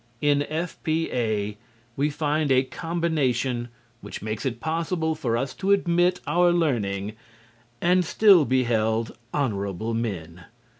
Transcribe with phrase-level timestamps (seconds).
[0.19, 1.57] In F.P.A.
[1.95, 3.67] we find a combination
[4.01, 7.13] which makes it possible for us to admit our learning
[7.81, 10.45] and still be held honorable men.